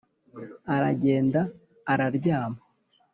aragenda 0.75 1.41
araryama 1.91 2.59